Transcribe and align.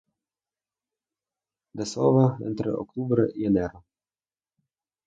Desova 1.81 2.35
entre 2.47 2.71
octubre 2.71 3.25
y 3.35 3.45
enero. 3.45 3.85